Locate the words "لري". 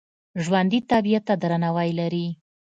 1.99-2.27